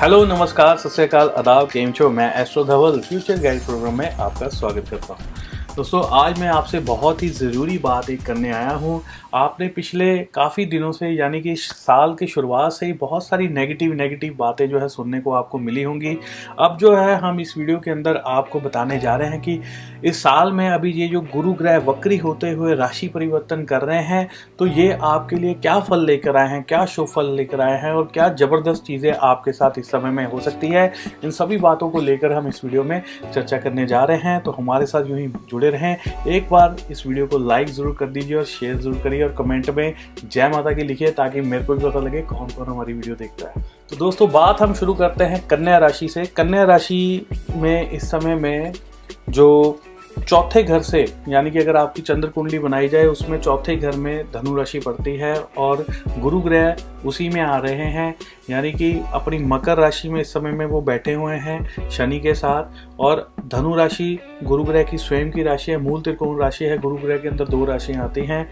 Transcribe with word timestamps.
Hello, 0.00 0.24
नमस्कार, 0.24 0.76
सत 0.76 0.90
श्रीकाल 0.90 1.28
अदाब 1.28 1.68
केम 1.68 1.92
छो? 1.92 2.08
मैं 2.10 2.32
astro 2.40 2.64
Dhaval 2.64 3.00
future 3.00 3.38
guide 3.40 3.60
programme 3.60 3.98
में 3.98 4.10
आपका 4.10 4.48
स्वागत 4.48 4.88
करता 4.90 5.14
हूँ। 5.14 5.24
दोस्तों, 5.76 6.02
आज 6.12 6.38
मैं 6.40 6.48
आपसे 6.48 6.78
बहुत 6.80 7.22
ही 7.22 7.28
ज़रूरी 7.28 7.78
बात 7.78 8.10
एक 8.10 8.22
करने 8.22 8.50
आया 8.50 8.70
हूँ। 8.70 9.00
आपने 9.34 9.68
पिछले 9.68 10.18
काफ़ी 10.34 10.64
दिनों 10.64 10.92
से, 10.92 11.08
यानी 11.08 11.40
कि 11.40 11.54
साल 11.56 12.14
की 12.14 12.26
शुरुआत 12.26 12.72
से 12.72 12.86
ही 12.86 12.92
बहुत 12.92 13.26
सारी 13.26 13.48
नेगेटिव 13.48 13.92
नेगेटिव 13.92 14.36
बातें 14.38 14.68
जो 14.68 14.78
है 14.78 14.88
सुनने 14.88 15.20
को 15.20 15.32
आपको 15.32 15.58
मिली 15.58 15.82
होंगी। 15.82 16.16
अब 16.58 16.76
जो 16.80 16.94
है, 16.96 17.16
हम 17.16 17.40
इस 17.40 17.56
वीडियो 17.58 17.78
के 17.78 17.90
अंदर 17.90 18.16
आपको 18.16 18.60
बताने 18.60 18.98
जा 18.98 19.16
रहे 19.16 19.28
हैं 19.28 19.40
कि 19.40 19.60
इस 20.06 20.22
साल 20.22 20.52
में 20.52 20.68
अभी 20.68 20.90
ये 20.92 21.06
जो 21.08 21.20
गुरु 21.32 21.52
ग्रह 21.52 21.76
वक्री 21.86 22.16
होते 22.16 22.50
हुए 22.50 22.74
राशि 22.74 23.08
परिवर्तन 23.08 23.64
कर 23.64 23.82
रहे 23.82 24.02
हैं 24.02 24.28
तो 24.58 24.66
ये 24.68 24.90
आपके 25.02 25.36
लिए 25.36 25.54
क्या 25.54 25.78
फल 25.80 26.04
लेकर 26.06 26.36
आए 26.36 26.48
हैं, 26.48 26.62
क्या 26.62 26.84
शुभ 26.86 27.06
फल 27.06 27.30
लेकर 27.32 27.60
आए 27.60 27.80
हैं 27.82 27.92
और 27.92 28.04
क्या 28.14 28.28
ज़बरदस्त 28.34 28.84
चीज़ें 28.84 29.12
आपके 29.12 29.52
साथ 29.52 29.78
इस 29.78 29.90
समय 29.90 30.10
में 30.10 30.24
हो 30.24 30.40
सकती 30.40 30.68
है? 30.68 30.92
इन 31.24 31.30
सभी 31.30 31.56
बातों 31.58 31.88
को 31.90 32.00
लेकर 32.00 32.32
हम 32.32 32.48
इस 32.48 32.64
वीडियो 32.64 32.84
में 32.84 33.02
चर्चा 33.24 33.58
करने 33.58 33.86
जा 33.86 34.02
रहे 34.04 34.18
हैं 34.20 34.40
तो 34.40 34.50
हमारे 34.50 34.86
साथ 34.86 35.10
यूँ 35.10 35.18
ही 35.18 35.26
जुड़े 35.50 35.70
रहें। 35.70 35.96
एक 36.26 36.48
बार 36.50 36.76
इस 36.90 37.06
वीडियो 37.06 37.26
को 37.26 37.38
लाइक 37.38 37.68
ज़रूर 37.68 37.96
कर 38.00 38.06
दीजिए 38.08 38.36
और 38.36 38.44
शेयर 38.46 38.76
ज़रूर 38.76 38.98
करिए 39.04 39.22
और 39.22 39.34
कमेंट 39.38 39.70
में 39.70 39.94
जय 40.24 40.48
माता 40.48 40.72
की 40.72 40.82
लिखिए 40.82 41.10
ताकि 41.12 41.40
मेरे 41.42 41.64
को 41.64 41.74
भी 41.74 41.84
पता 41.84 42.00
लगे 42.00 42.22
कौन 42.24 42.48
कौन 42.48 42.66
हमारी 42.66 42.92
वीडियो 42.92 43.14
देखता 43.16 43.48
है। 43.48 43.64
तो 43.90 43.96
दोस्तों, 43.96 44.30
बात 44.30 44.62
हम 44.62 44.74
शुरू 44.74 44.94
करते 44.94 45.24
हैं 45.24 45.46
कन्या 45.48 45.78
राशि 45.78 46.08
से। 46.08 46.24
कन्या 46.26 46.64
राशि 46.64 47.26
में 47.56 47.90
इस 47.90 48.10
समय 48.10 48.34
में 48.36 48.72
जो 49.30 49.78
चौथे 50.18 50.62
घर 50.62 50.80
से, 50.82 51.04
यानी 51.28 51.50
कि 51.50 51.58
अगर 51.58 51.76
आपकी 51.76 52.02
चंद्र 52.02 52.28
कुंडली 52.28 52.58
बनाई 52.58 52.88
जाए, 52.88 53.06
उसमें 53.06 53.38
चौथे 53.40 53.76
घर 53.76 53.96
में 53.96 54.24
धनु 54.32 54.56
राशि 54.56 54.78
पड़ती 54.78 55.16
है 55.16 55.34
और 55.58 55.84
गुरु 56.18 56.40
ग्रह 56.40 56.76
उसी 57.06 57.28
में 57.28 57.40
आ 57.40 57.56
रहे 57.56 57.84
हैं, 57.90 58.14
यानी 58.50 58.72
कि 58.72 58.92
अपनी 59.14 59.38
मकर 59.38 59.78
राशि 59.78 60.08
में 60.08 60.20
इस 60.20 60.32
समय 60.32 60.52
में 60.52 60.64
वो 60.66 60.80
बैठे 60.82 61.12
हुए 61.12 61.34
हैं 61.36 61.90
शनि 61.90 62.18
के 62.20 62.34
साथ 62.34 63.00
और 63.00 63.26
धनु 63.46 63.74
राशि 63.74 64.18
गुरु 64.42 64.64
ग्रह 64.64 64.82
की 64.82 64.98
स्वयं 64.98 65.30
की 65.30 65.42
राशि 65.42 65.72
है, 65.72 65.78
मूल 65.78 66.00
त्रिकोण 66.02 66.38
राशि 66.40 66.64
है, 66.64 66.78
गुरु 66.78 66.96
ग्रह 66.96 67.18
के 67.18 67.28
अंदर 67.28 67.44
दो 67.46 67.64
राशियाँ 67.64 68.04
आती 68.04 68.24
हैं 68.26 68.42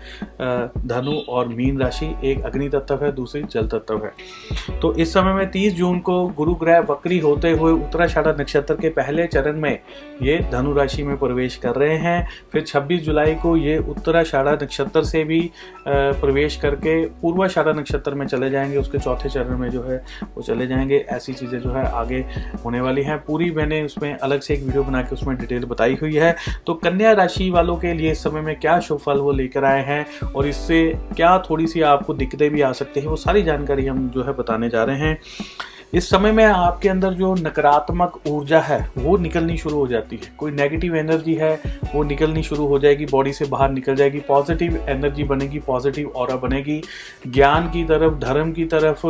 धनु 0.78 1.18
और 1.28 1.48
मीन 1.48 1.80
राशि, 1.80 2.14
एक 2.24 2.44
अग्नि 2.44 2.68
तत्व 2.68 3.04
है, 3.04 3.12
दूसरी 3.12 3.42
जल 3.44 3.66
तत्व 3.68 4.04
है। 4.04 4.78
तो 4.80 4.92
इस 4.94 5.12
समय 5.14 5.32
में 5.32 5.50
30 5.50 5.74
जून 5.74 5.98
को 6.00 6.26
गुरु 6.28 6.54
ग्रह 6.54 6.80
वक्री 6.90 7.18
होते 7.18 7.50
हुए 7.50 7.72
उत्तराषाढ़ा 7.72 8.34
नक्षत्र 8.40 8.74
के 8.74 8.88
पहले 8.90 9.26
चरण 9.26 9.60
में 9.60 9.78
ये 10.22 10.38
धनु 10.52 10.72
राशि 10.74 11.02
में 11.02 11.16
प्रवेश 11.18 11.53
कर 11.56 11.74
रहे 11.74 11.96
हैं। 11.96 12.26
फिर 12.52 12.62
26 12.62 13.00
जुलाई 13.02 13.34
को 13.34 13.56
ये 13.56 13.76
उत्तराषाढ़ा 13.78 14.52
नक्षत्र 14.52 15.02
से 15.04 15.22
भी 15.24 15.40
प्रवेश 15.88 16.56
करके 16.56 16.94
पूर्वाषाढ़ा 17.20 17.72
नक्षत्र 17.72 18.14
में 18.14 18.26
चले 18.26 18.50
जाएँगे। 18.50 18.76
उसके 18.76 18.98
चौथे 18.98 19.28
चरण 19.28 19.58
में 19.58 19.68
जो 19.70 19.82
है, 19.82 19.96
वो 20.36 20.42
चले 20.42 20.66
जाएँगे। 20.66 21.04
ऐसी 21.08 21.32
चीज़ें 21.32 21.58
जो 21.60 21.72
है, 21.72 21.84
आगे 21.86 22.18
होने 22.64 22.80
वाली 22.80 23.02
हैं। 23.02 23.18
पूरी 23.18 23.50
मैंने 23.50 23.82
उसमें 23.82 24.12
अलग 24.14 24.40
से 24.40 24.54
एक 24.54 24.62
वीडियो 24.62 24.82
बना 24.84 25.02
के 25.02 25.14
उसमें 25.14 25.36
डिटेल 25.36 25.64
बताई 25.64 25.96
हुई 26.00 26.14
है। 26.14 26.34
तो 26.66 26.74
कन्या 26.74 27.12
राशि 27.12 27.50
वालों 27.50 27.76
के 27.76 27.92
लिए 27.94 28.10
इस 28.12 28.22
समय 28.24 28.40
में 28.40 28.54
क्या 28.60 28.78
शुभ 28.80 28.98
फल 28.98 29.18
वो 29.18 29.32
लेकर 29.32 29.64
आए 29.64 29.84
हैं 29.84 30.06
और 30.26 30.46
इससे 30.46 30.82
क्या 31.16 31.38
थोड़ी 31.50 31.66
सी 31.66 31.80
आपको 31.84 32.14
दिक्कतें 32.14 32.50
भी 32.50 32.60
आ 32.60 32.72
सकती 32.72 33.00
हैं, 33.00 33.06
वो 33.06 33.16
सारी 33.16 33.42
जानकारी 33.42 33.86
हम 33.86 34.08
जो 34.10 34.24
है 34.24 34.32
बताने 34.32 34.68
जा 34.70 34.84
रहे 34.84 34.98
हैं। 34.98 35.18
इस 35.94 36.08
समय 36.10 36.32
में 36.32 36.44
आपके 36.44 36.88
अंदर 36.88 37.12
जो 37.14 37.34
नकारात्मक 37.34 38.18
ऊर्जा 38.28 38.60
है, 38.60 38.78
वो 38.98 39.16
निकलनी 39.16 39.56
शुरू 39.56 39.76
हो 39.76 39.86
जाती 39.86 40.16
है। 40.16 40.32
कोई 40.38 40.52
नेगेटिव 40.52 40.96
एनर्जी 40.96 41.34
है, 41.34 41.52
वो 41.94 42.02
निकलनी 42.02 42.42
शुरू 42.42 42.66
हो 42.66 42.78
जाएगी 42.78 43.06
बॉडी 43.06 43.32
से 43.32 43.44
बाहर 43.44 43.70
निकल 43.70 43.94
जाएगी 43.96 44.20
पॉजिटिव 44.28 44.76
एनर्जी 44.88 45.24
बनेगी 45.24 45.58
पॉजिटिव 45.58 46.08
और 46.08 46.36
बनेगी। 46.36 46.80
ज्ञान 47.26 47.68
की 47.70 47.84
तरफ़, 47.84 48.14
धर्म 48.20 48.52
की 48.52 48.64
तरफ़ 48.64 49.06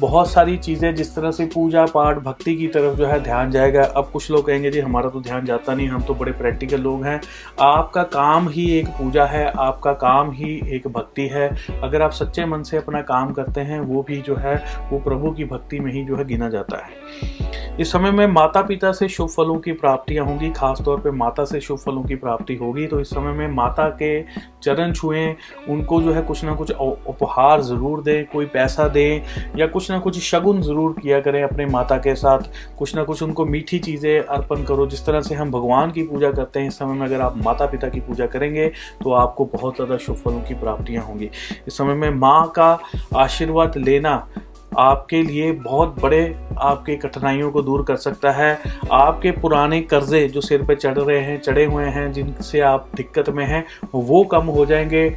बहुत 0.00 0.30
सारी 0.30 0.56
चीज़ें 0.56 0.94
जिस 0.94 1.14
तरह 1.16 1.30
से 1.30 1.46
पूजा 1.46 1.84
पाठ, 1.84 2.18
भक्ति 2.18 2.54
की 2.56 2.66
तरफ़ 2.66 2.96
जो 2.96 3.06
है 3.06 3.18
ध्यान 3.22 3.50
जाएगा। 3.50 3.82
अब 3.82 4.10
कुछ 4.12 4.30
लोग 4.30 4.46
कहेंगे, 4.46 4.70
जी, 4.70 4.80
हमारा 4.80 5.08
तो 5.08 5.20
ध्यान 5.20 5.44
जाता 5.46 5.74
नहीं, 5.74 5.88
हम 5.88 6.02
तो 6.02 6.14
बड़े 6.14 6.32
प्रैक्टिकल 6.32 6.80
लोग 6.80 7.04
हैं। 7.04 7.20
आपका 7.60 8.02
काम 8.02 8.48
ही 8.48 8.70
एक 8.78 8.88
पूजा 8.98 9.24
है, 9.24 9.46
आपका 9.50 9.92
काम 9.94 10.30
ही 10.32 10.60
एक 10.74 10.88
भक्ति 10.88 11.26
है। 11.28 11.48
अगर 11.82 12.02
आप 12.02 12.12
सच्चे 12.12 12.44
मन 12.44 12.62
से 12.62 12.76
अपना 12.76 13.02
काम 13.02 13.32
करते 13.32 13.60
हैं, 13.60 13.80
वो 13.80 14.02
भी 14.02 14.20
जो 14.20 14.36
है, 14.36 14.56
वो 14.90 14.98
प्रभु 14.98 15.30
की 15.30 15.44
भक्ति 15.44 15.69
भक्ति 15.70 15.80
में 15.80 15.92
ही 15.92 16.04
जो 16.04 16.16
है 16.16 16.24
गिना 16.26 16.48
जाता 16.48 16.76
है। 16.78 17.78
इस 17.80 17.92
समय 17.92 18.10
में 18.10 18.26
माता 18.26 18.62
पिता 18.62 18.90
से 18.92 19.08
शुभ 19.08 19.28
फलों 19.28 19.56
की 19.56 19.72
प्राप्तियाँ 19.72 20.24
होंगी, 20.26 20.50
खासतौर 20.50 21.00
पे 21.00 21.10
माता 21.10 21.44
से 21.44 21.60
शुभ 21.60 21.78
फलों 21.78 22.02
की 22.04 22.14
प्राप्ति 22.14 22.54
होगी। 22.54 22.86
तो 22.86 23.00
इस 23.00 23.10
समय 23.10 23.32
में 23.32 23.48
माता 23.48 23.88
के 23.92 24.22
चरण 24.62 24.92
छुएँ, 24.92 25.34
उनको 25.68 26.00
जो 26.02 26.12
है 26.12 26.22
कुछ 26.22 26.44
ना 26.44 26.54
कुछ 26.54 26.70
उपहार 26.70 27.62
ज़रूर 27.62 28.02
दें, 28.02 28.24
कोई 28.26 28.46
पैसा 28.46 28.88
दें 28.88 29.22
या 29.58 29.66
कुछ 29.66 29.90
ना 29.90 29.98
कुछ 29.98 30.18
शगुन 30.20 30.60
ज़रूर 30.62 30.94
किया 31.02 31.20
करें 31.20 31.42
अपने 31.42 31.66
माता 31.66 31.96
के 31.98 32.14
साथ। 32.14 32.50
कुछ 32.78 32.94
ना 32.96 33.04
कुछ 33.04 33.22
उनको 33.22 33.44
मीठी 33.46 33.78
चीज़ें 33.78 34.18
अर्पण 34.18 34.64
करो, 34.64 34.86
जिस 34.86 35.06
तरह 35.06 35.20
से 35.20 35.34
हम 35.34 35.50
भगवान 35.50 35.90
की 35.90 36.02
पूजा 36.02 36.30
करते 36.32 36.60
हैं, 36.60 36.68
इस 36.68 36.78
समय 36.78 36.94
में 36.94 37.06
अगर 37.06 37.20
आप 37.20 37.36
माता 37.44 37.66
पिता 37.66 37.88
की 37.88 38.00
पूजा 38.00 38.26
करेंगे 38.26 38.68
तो 39.02 39.12
आपको 39.14 39.44
बहुत 39.54 39.74
ज़्यादा 39.76 39.96
शुभ 39.98 40.16
फलों 40.16 40.40
की 40.42 40.54
प्राप्तियाँ 40.56 41.04
होंगी। 41.04 41.30
इस 41.66 41.76
समय 41.76 41.94
में 41.94 42.10
माँ 42.10 42.46
का 42.56 42.78
आशीर्वाद 43.16 43.76
लेना 43.78 44.16
आपके 44.78 45.22
लिए 45.22 45.52
बहुत 45.52 45.96
बड़े 46.02 46.36
आपके 46.58 46.96
कठिनाइयों 46.96 47.50
को 47.50 47.62
दूर 47.62 47.84
कर 47.84 47.96
सकता 47.96 48.30
है। 48.30 48.58
आपके 48.92 49.30
पुराने 49.30 49.80
कर्जे 49.80 50.28
जो 50.28 50.40
सिर 50.40 50.62
पे 50.62 50.74
चढ़ 50.74 50.98
रहे 50.98 51.20
हैं, 51.20 51.40
चढ़े 51.40 51.64
हुए 51.64 51.84
हैं, 51.84 52.12
जिनसे 52.12 52.60
आप 52.60 52.88
दिक्कत 52.94 53.28
में 53.28 53.46
हैं, 53.46 53.64
वो 53.94 54.24
कम 54.24 54.42
हो 54.42 54.66
जाएँगे। 54.66 55.10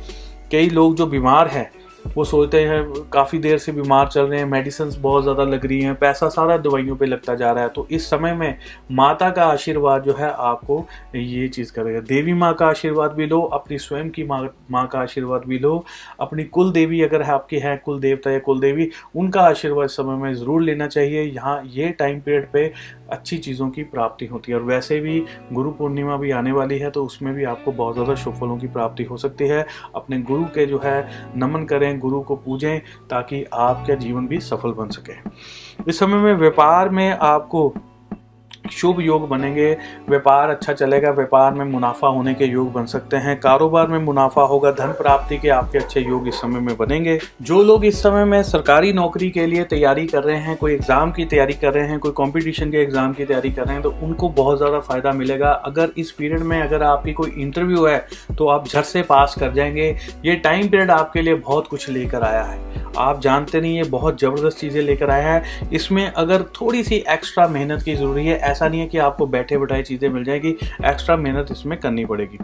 कई 0.51 0.69
लोग 0.69 0.95
जो 0.95 1.05
बीमार 1.05 1.47
हैं 1.47 1.71
वो 2.07 2.23
सोचते 2.23 2.59
हैं, 2.61 2.83
काफ़ी 3.13 3.37
देर 3.39 3.57
से 3.57 3.71
बीमार 3.71 4.07
चल 4.07 4.21
रहे 4.21 4.39
हैं 4.39 4.45
मेडिसिन 4.47 4.89
बहुत 5.01 5.23
ज़्यादा 5.23 5.43
लग 5.43 5.65
रही 5.65 5.79
हैं, 5.81 5.93
पैसा 5.95 6.27
सारा 6.29 6.57
दवाइयों 6.57 6.95
पे 6.95 7.05
लगता 7.05 7.35
जा 7.35 7.51
रहा 7.51 7.63
है। 7.63 7.69
तो 7.69 7.85
इस 7.91 8.09
समय 8.09 8.33
में 8.33 8.57
माता 8.91 9.29
का 9.29 9.45
आशीर्वाद 9.45 10.03
जो 10.03 10.13
है, 10.13 10.29
आपको 10.29 10.85
ये 11.15 11.47
चीज़ 11.47 11.71
करेगा। 11.73 11.99
देवी 12.01 12.33
माँ 12.33 12.53
का 12.53 12.67
आशीर्वाद 12.67 13.11
भी 13.11 13.25
लो, 13.25 13.41
अपनी 13.41 13.77
स्वयं 13.77 14.09
की 14.09 14.23
माँ 14.23 14.41
माँ 14.71 14.85
का 14.87 14.99
आशीर्वाद 14.99 15.45
भी 15.47 15.59
लो। 15.59 15.83
अपनी 16.19 16.43
कुल 16.45 16.71
देवी 16.71 17.01
अगर 17.01 17.21
आपके 17.23 17.57
हैं, 17.57 17.77
कुल 17.85 17.99
देवता 17.99 18.31
या 18.31 18.39
कुल 18.39 18.59
देवी, 18.59 18.89
उनका 19.15 19.41
आशीर्वाद 19.41 19.89
समय 19.89 20.17
में 20.17 20.33
ज़रूर 20.33 20.61
लेना 20.61 20.87
चाहिए। 20.87 21.23
यहाँ 21.23 21.61
ये 21.65 21.89
टाइम 21.89 22.19
पीरियड 22.19 22.51
पे 22.51 22.71
अच्छी 23.11 23.37
चीज़ों 23.37 23.69
की 23.69 23.83
प्राप्ति 23.85 24.25
होती 24.25 24.51
है। 24.51 24.57
और 24.57 24.63
वैसे 24.63 24.99
भी 24.99 25.19
गुरु 25.53 25.71
पूर्णिमा 25.71 26.17
भी 26.17 26.31
आने 26.31 26.51
वाली 26.51 26.77
है 26.79 26.89
तो 26.91 27.03
उसमें 27.05 27.33
भी 27.33 27.43
आपको 27.45 27.71
बहुत 27.71 27.93
ज़्यादा 27.95 28.15
शुभ 28.15 28.39
फलों 28.39 28.57
की 28.57 28.67
प्राप्ति 28.67 29.03
हो 29.03 29.17
सकती 29.17 29.47
है। 29.47 29.65
अपने 29.95 30.19
गुरु 30.21 30.45
के 30.45 30.65
जो 30.65 30.79
है, 30.83 31.31
नमन 31.37 31.63
करें 31.65 31.92
गुरु 31.99 32.21
को 32.21 32.35
पूजें 32.35 32.79
ताकि 33.09 33.45
आपका 33.53 33.95
जीवन 33.95 34.27
भी 34.27 34.39
सफल 34.39 34.71
बन 34.71 34.89
सके। 34.89 35.13
इस 35.87 35.99
समय 35.99 36.15
में 36.15 36.33
व्यापार 36.33 36.89
में 36.89 37.17
आपको 37.21 37.73
शुभ 38.73 38.99
योग 39.01 39.27
बनेंगे, 39.29 39.71
व्यापार 40.09 40.49
अच्छा 40.49 40.73
चलेगा, 40.73 41.11
व्यापार 41.11 41.53
में 41.53 41.65
मुनाफा 41.65 42.07
होने 42.07 42.33
के 42.33 42.45
योग 42.45 42.71
बन 42.73 42.85
सकते 42.85 43.17
हैं, 43.17 43.39
कारोबार 43.39 43.87
में 43.87 43.97
मुनाफा 43.99 44.41
होगा, 44.43 44.71
धन 44.73 44.91
प्राप्ति 44.93 45.37
के 45.37 45.49
आपके 45.51 45.77
अच्छे 45.77 46.01
योग 46.01 46.27
इस 46.27 46.35
समय 46.35 46.59
में 46.59 46.75
बनेंगे। 46.77 47.17
जो 47.41 47.61
लोग 47.63 47.85
इस 47.85 48.01
समय 48.03 48.25
में 48.25 48.41
सरकारी 48.43 48.93
नौकरी 48.93 49.29
के 49.31 49.45
लिए 49.45 49.63
तैयारी 49.65 50.05
कर 50.07 50.23
रहे 50.23 50.37
हैं, 50.37 50.55
कोई 50.57 50.73
एग्ज़ाम 50.73 51.11
की 51.11 51.25
तैयारी 51.25 51.53
कर 51.53 51.73
रहे 51.73 51.87
हैं, 51.87 51.99
कोई 51.99 52.11
कॉम्पिटिशन 52.13 52.71
के 52.71 52.77
एग्ज़ाम 52.77 53.13
की 53.13 53.25
तैयारी 53.25 53.51
कर 53.51 53.63
रहे 53.63 53.73
हैं 53.73 53.83
तो 53.83 53.93
उनको 54.03 54.29
बहुत 54.31 54.57
ज़्यादा 54.57 54.79
फ़ायदा 54.81 55.11
मिलेगा। 55.13 55.51
अगर 55.65 55.91
इस 55.97 56.11
पीरियड 56.11 56.43
में 56.43 56.61
अगर 56.61 56.83
आपकी 56.83 57.13
कोई 57.13 57.33
इंटरव्यू 57.37 57.85
है 57.85 57.97
तो 58.37 58.47
आप 58.47 58.67
झट 58.67 58.83
से 58.83 59.01
पास 59.03 59.35
कर 59.39 59.53
जाएँगे। 59.53 59.95
ये 60.25 60.35
टाइम 60.37 60.67
पीरियड 60.67 60.91
आपके 60.91 61.21
लिए 61.21 61.35
बहुत 61.35 61.67
कुछ 61.67 61.89
लेकर 61.89 62.23
आया 62.23 62.43
है। 62.43 62.82
आप 62.97 63.21
जानते 63.21 63.61
नहीं, 63.61 63.75
ये 63.77 63.83
बहुत 63.89 64.19
ज़बरदस्त 64.21 64.57
चीज़ें 64.57 64.81
लेकर 64.81 65.09
आया 65.09 65.33
है। 65.33 65.69
इसमें 65.73 66.05
अगर 66.07 66.43
थोड़ी 66.53 66.83
सी 66.83 66.95
एक्स्ट्रा 67.09 67.47
मेहनत 67.47 67.81
की 67.83 67.95
ज़रूरी 67.95 68.25
है, 68.25 68.37
ऐसा 68.39 68.67
नहीं 68.67 68.79
है 68.81 68.87
कि 68.87 68.97
आपको 68.99 69.27
बैठे 69.27 69.57
बैठाए 69.57 69.83
चीज़ें 69.83 70.09
मिल 70.09 70.23
जाएगी 70.23 70.49
एक्स्ट्रा 70.85 71.15
मेहनत 71.17 71.47
इसमें 71.51 71.77
करनी 71.79 72.05
पड़ेगी। 72.05 72.37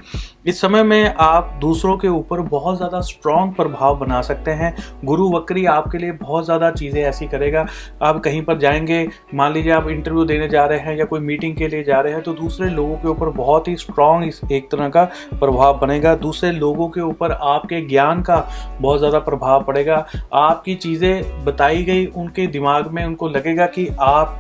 इस 0.46 0.62
समय 0.62 0.84
में 0.84 1.14
आप 1.20 1.58
दूसरों 1.62 1.98
के 1.98 2.08
ऊपर 2.10 2.42
बहुत 2.42 2.78
ज़्यादा 2.78 3.00
स्ट्रॉन्ग 3.02 3.54
प्रभाव 3.56 3.98
बना 4.00 4.22
सकते 4.22 4.52
हैं। 4.54 4.74
गुरु 5.06 5.30
वक्री 5.30 5.66
आपके 5.68 5.98
लिए 5.98 6.12
बहुत 6.14 6.46
ज़्यादा 6.46 6.72
चीज़ें 6.72 7.02
ऐसी 7.02 7.28
करेगा। 7.28 7.66
आप 8.02 8.20
कहीं 8.20 8.42
पर 8.42 8.58
जाएँगे, 8.60 9.08
मान 9.34 9.54
लीजिए 9.54 9.72
आप 9.74 9.88
इंटरव्यू 9.90 10.26
देने 10.26 10.48
जा 10.50 10.66
रहे 10.66 10.80
हैं 10.80 10.98
या 10.98 11.06
कोई 11.06 11.20
मीटिंग 11.22 11.56
के 11.58 11.68
लिए 11.68 11.84
जा 11.84 12.00
रहे 12.00 12.14
हैं 12.14 12.22
तो 12.24 12.34
दूसरे 12.34 12.70
लोगों 12.70 12.96
के 12.96 13.08
ऊपर 13.08 13.30
बहुत 13.36 13.68
ही 13.68 13.76
स्ट्रॉन्ग 13.78 14.52
एक 14.52 14.70
तरह 14.72 14.90
का 14.90 15.04
प्रभाव 15.34 15.78
बनेगा। 15.80 16.14
दूसरे 16.18 16.52
लोगों 16.52 16.88
के 16.90 17.02
ऊपर 17.02 17.32
आपके 17.32 17.82
ज्ञान 17.88 18.22
का 18.22 18.38
बहुत 18.82 19.00
ज़्यादा 19.00 19.20
प्रभाव 19.22 19.64
पड़ेगा। 19.64 20.06
आपकी 20.40 20.76
चीज़ें 20.76 21.46
बताई 21.46 21.84
गई, 21.84 22.06
उनके 22.08 22.46
दिमाग 22.48 22.92
में 22.94 23.04
उनको 23.06 23.28
लगेगा 23.30 23.66
कि 23.68 23.88
आप 24.02 24.36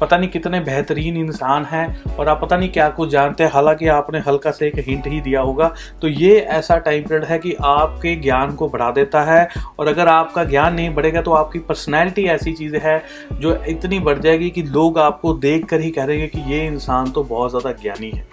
पता 0.00 0.16
नहीं 0.16 0.28
कितने 0.30 0.60
बेहतरीन 0.60 1.16
इंसान 1.16 1.64
हैं 1.64 2.16
और 2.16 2.28
आप 2.28 2.40
पता 2.42 2.56
नहीं 2.56 2.68
क्या 2.70 2.88
कुछ 2.90 3.08
जानते 3.10 3.44
हैं। 3.44 3.50
हालाँकि 3.50 3.86
आपने 3.88 4.18
हल्का 4.20 4.50
से 4.50 4.66
एक 4.66 4.78
हिंट 4.78 5.06
ही 5.06 5.20
दिया 5.20 5.40
होगा। 5.40 5.72
तो 6.02 6.08
ये 6.08 6.38
ऐसा 6.38 6.76
टाइम 6.78 7.02
पीरियड 7.02 7.24
है 7.24 7.38
कि 7.38 7.54
आपके 7.62 8.14
ज्ञान 8.16 8.54
को 8.54 8.68
बढ़ा 8.68 8.90
देता 8.90 9.22
है 9.24 9.48
और 9.78 9.88
अगर 9.88 10.08
आपका 10.08 10.44
ज्ञान 10.44 10.74
नहीं 10.74 10.94
बढ़ेगा 10.94 11.22
तो 11.22 11.32
आपकी 11.32 11.58
पर्सनैलिटी 11.60 12.24
ऐसी 12.28 12.52
चीज़ 12.52 12.76
है 12.76 13.02
जो 13.32 13.54
इतनी 13.68 13.98
बढ़ 14.00 14.18
जाएगी 14.18 14.50
कि 14.50 14.62
लोग 14.62 14.98
आपको 14.98 15.32
देख 15.40 15.64
कर 15.64 15.80
ही 15.80 15.90
कह 15.90 16.04
रहे 16.04 16.20
हैं 16.20 16.28
कि 16.30 16.52
ये 16.52 16.66
इंसान 16.66 17.10
तो 17.10 17.24
बहुत 17.24 17.50
ज़्यादा 17.50 17.72
ज्ञानी 17.82 18.10
है। 18.10 18.26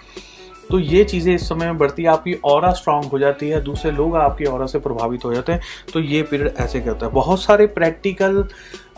तो 0.70 0.78
ये 0.78 1.04
चीज़ें 1.04 1.34
इस 1.34 1.48
समय 1.48 1.66
में 1.66 1.78
बढ़ती 1.78 2.02
है 2.02 2.08
आपकी 2.08 2.32
और 2.44 2.72
स्ट्रांग 2.74 3.04
हो 3.04 3.18
जाती 3.18 3.48
है, 3.48 3.60
दूसरे 3.62 3.90
लोग 3.92 4.16
आपकी 4.16 4.44
और 4.44 4.66
से 4.68 4.78
प्रभावित 4.80 5.24
हो 5.24 5.34
जाते 5.34 5.52
हैं 5.52 5.60
तो 5.92 6.00
ये 6.00 6.22
पीरियड 6.22 6.54
ऐसे 6.58 6.80
करता 6.80 7.06
है। 7.06 7.12
बहुत 7.12 7.42
सारे 7.42 7.66
प्रैक्टिकल 7.68 8.44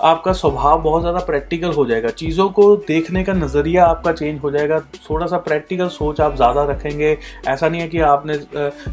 आपका 0.03 0.33
स्वभाव 0.33 0.81
बहुत 0.83 1.03
ज़्यादा 1.03 1.19
प्रैक्टिकल 1.21 1.73
हो 1.73 1.85
जाएगा। 1.87 2.09
चीज़ों 2.11 2.49
को 2.51 2.65
देखने 2.79 3.23
का 3.25 3.33
नज़रिया 3.33 3.85
आपका 3.87 4.13
चेंज 4.13 4.41
हो 4.41 4.51
जाएगा। 4.51 4.79
थोड़ा 5.01 5.27
सा 5.27 5.39
प्रैक्टिकल 5.39 5.89
सोच 5.89 6.21
आप 6.21 6.37
ज़्यादा 6.37 6.65
रखेंगे। 6.65 7.17
ऐसा 7.49 7.69
नहीं 7.69 7.81
है 7.81 7.89
कि 7.89 8.01
आपने 8.01 8.39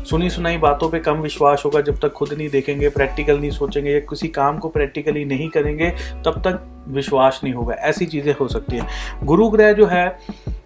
सुनी 0.05 0.29
सुनाई 0.29 0.57
बातों 0.59 0.89
पे 0.89 0.99
कम 0.99 1.21
विश्वास 1.21 1.63
होगा, 1.65 1.81
जब 1.81 1.99
तक 1.99 2.11
खुद 2.11 2.33
नहीं 2.33 2.49
देखेंगे 2.49 2.89
प्रैक्टिकल 2.89 3.39
नहीं 3.39 3.51
सोचेंगे 3.51 3.91
या 3.91 3.99
किसी 4.01 4.27
काम 4.29 4.57
को 4.57 4.69
प्रैक्टिकली 4.69 5.25
नहीं 5.25 5.49
करेंगे, 5.49 5.89
तब 6.25 6.41
तक 6.45 6.61
विश्वास 6.89 7.39
नहीं 7.43 7.53
होगा। 7.53 7.73
ऐसी 7.75 8.05
चीज़ें 8.05 8.33
हो 8.35 8.47
सकती 8.47 8.77
हैं। 8.77 9.25
गुरु 9.25 9.49
ग्रह 9.49 9.73
जो 9.73 9.85
है 9.85 10.07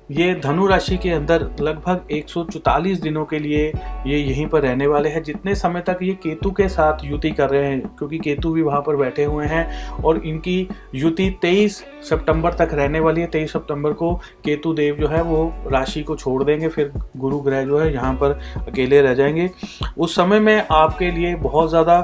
ये 0.10 0.34
धनु 0.36 0.66
राशि 0.68 0.96
के 0.98 1.10
अंदर 1.10 1.42
लगभग 1.62 2.08
144 2.12 3.00
दिनों 3.02 3.24
के 3.26 3.38
लिए 3.40 3.66
ये 4.08 4.18
यहीं 4.18 4.46
पर 4.48 4.62
रहने 4.62 4.88
वाले 4.88 5.10
हैं। 5.10 5.22
जितने 5.24 5.54
समय 5.56 5.82
तक 5.82 6.00
ये 6.04 6.14
केतु 6.24 6.52
के 6.52 6.68
साथ 6.70 7.04
युति 7.04 7.32
कर 7.32 7.50
रहे 7.50 7.66
हैं, 7.66 7.80
क्योंकि 7.90 8.18
केतु 8.20 8.52
भी 8.52 8.62
वहाँ 8.62 8.82
पर 8.82 8.96
बैठे 8.96 9.24
हुए 9.24 9.46
हैं 9.46 9.92
और 9.94 10.18
इनकी 10.18 10.68
युति 10.96 11.30
23 11.44 11.78
सितंबर 12.04 12.54
तक 12.54 12.74
रहने 12.74 13.00
वाली 13.00 13.22
है। 13.22 13.28
23 13.28 13.54
सितंबर 13.54 13.94
को 13.94 14.14
केतु 14.46 14.74
देव 14.74 14.96
जो 14.96 15.08
है 15.08 15.22
वो 15.24 15.54
राशि 15.68 16.04
को 16.04 16.16
छोड़ 16.16 16.44
देंगे, 16.44 16.68
फिर 16.68 16.92
गुरु 17.18 17.40
ग्रह 17.40 17.64
जो 17.64 17.80
है 17.80 17.94
यहाँ 17.94 18.14
पर 18.14 18.40
अकेले 18.68 19.02
रह 19.02 19.14
जाएँगे। 19.14 19.50
उस 19.98 20.16
समय 20.16 20.40
में 20.40 20.66
आपके 20.72 21.12
लिए 21.12 21.36
बहुत 21.38 21.70
ज़्यादा 21.70 22.00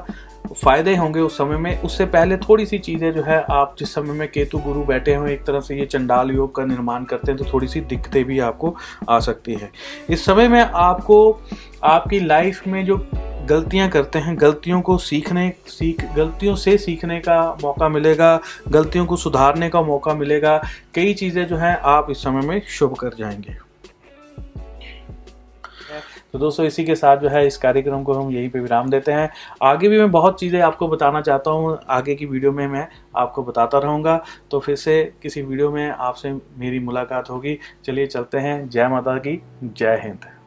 फ़ायदे 0.53 0.95
होंगे 0.95 1.19
उस 1.19 1.37
समय 1.37 1.57
में। 1.57 1.81
उससे 1.81 2.05
पहले 2.05 2.37
थोड़ी 2.37 2.65
सी 2.65 2.77
चीज़ें 2.77 3.11
जो 3.13 3.23
है, 3.23 3.39
आप 3.41 3.75
जिस 3.79 3.93
समय 3.93 4.13
में 4.13 4.27
केतु 4.27 4.57
गुरु 4.57 4.83
बैठे 4.83 5.15
हुए 5.15 5.33
एक 5.33 5.45
तरह 5.45 5.59
से 5.59 5.75
ये 5.75 5.85
चंडाल 5.85 6.31
योग 6.31 6.55
का 6.55 6.65
निर्माण 6.65 7.03
करते 7.03 7.31
हैं 7.31 7.37
तो 7.37 7.45
थोड़ी 7.53 7.67
सी 7.67 7.81
दिक्कतें 7.81 8.23
भी 8.25 8.39
आपको 8.39 8.75
आ 9.09 9.19
सकती 9.19 9.53
है। 9.53 9.71
इस 10.09 10.25
समय 10.25 10.47
में 10.47 10.61
आपको, 10.61 11.39
आपकी 11.83 12.19
लाइफ 12.19 12.67
में 12.67 12.85
जो 12.85 12.97
गलतियाँ 13.45 13.89
करते 13.89 14.19
हैं, 14.19 14.35
गलतियों 14.41 14.81
को 14.81 14.97
सीखने, 14.97 15.51
सीख, 15.67 16.05
गलतियों 16.15 16.55
से 16.55 16.77
सीखने 16.77 17.19
का 17.19 17.57
मौका 17.63 17.89
मिलेगा, 17.89 18.39
गलतियों 18.67 19.05
को 19.05 19.15
सुधारने 19.15 19.69
का 19.69 19.81
मौका 19.81 20.13
मिलेगा, 20.13 20.61
कई 20.95 21.13
चीज़ें 21.13 21.47
जो 21.47 21.57
हैं, 21.57 21.77
आप 21.77 22.11
इस 22.11 22.17
समय 22.17 22.41
में 22.41 22.61
शुभ 22.67 22.95
कर 22.95 23.13
जाएँगे। 23.17 23.68
तो 26.33 26.39
दोस्तों, 26.39 26.65
इसी 26.65 26.83
के 26.83 26.95
साथ 26.95 27.17
जो 27.17 27.29
है, 27.29 27.47
इस 27.47 27.57
कार्यक्रम 27.57 28.03
को 28.03 28.13
हम 28.13 28.31
यहीं 28.31 28.49
पे 28.49 28.59
विराम 28.59 28.89
देते 28.89 29.11
हैं। 29.11 29.29
आगे 29.61 29.89
भी 29.89 29.99
मैं 29.99 30.11
बहुत 30.11 30.39
चीज़ें 30.39 30.61
आपको 30.61 30.87
बताना 30.87 31.21
चाहता 31.21 31.51
हूँ। 31.51 31.79
आगे 31.89 32.15
की 32.15 32.25
वीडियो 32.25 32.51
में 32.51 32.67
मैं 32.67 32.87
आपको 33.15 33.43
बताता 33.43 33.79
रहूँगा। 33.79 34.23
तो 34.51 34.59
फिर 34.59 34.75
से 34.75 35.13
किसी 35.23 35.41
वीडियो 35.41 35.71
में 35.71 35.89
आपसे 35.89 36.33
मेरी 36.33 36.79
मुलाकात 36.79 37.29
होगी। 37.29 37.59
चलिए 37.85 38.05
चलते 38.05 38.37
हैं। 38.37 38.69
जय 38.69 38.87
माता 38.87 39.17
की 39.17 39.41
जय 39.63 40.01
हिंद। 40.03 40.38